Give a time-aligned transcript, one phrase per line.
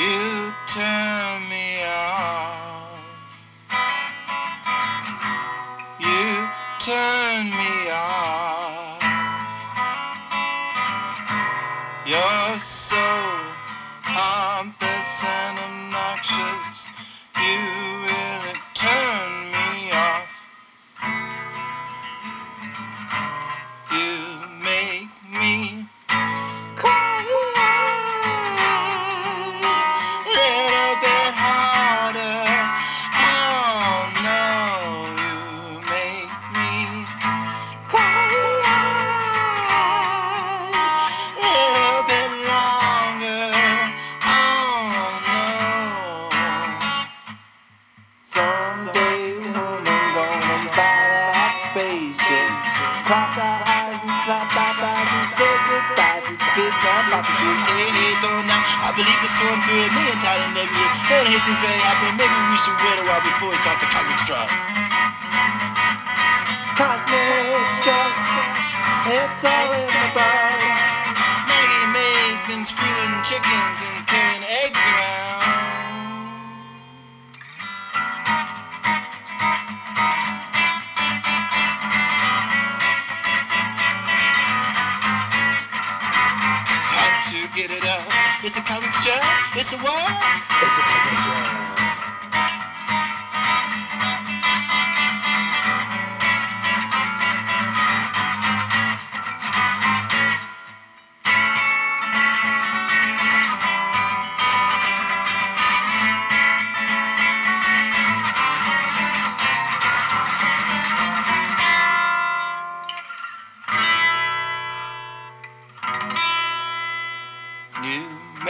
[0.00, 2.88] You turn me off.
[6.00, 9.02] You turn me off.
[12.06, 12.96] You're so
[14.02, 14.49] pompous
[52.12, 52.50] spaceship.
[53.06, 57.32] Cross our eyes and slap our thighs and say goodbye to the big man Papa
[57.38, 58.62] say, hey, hey, though now.
[58.86, 60.90] I believe it's soaring through a million tiny nebulas.
[61.10, 62.08] Lord Hastings very happy.
[62.18, 64.48] Maybe we should wait a while before we start the cosmic strut.
[66.74, 68.14] Cosmic strut.
[69.10, 70.58] It's all in the bud.
[71.46, 73.99] Maggie May's been screwing chickens and
[87.60, 88.00] get it up.
[88.42, 88.62] It's a
[89.04, 89.20] show.
[89.54, 90.08] It's a what?
[90.62, 91.69] It's a cosmic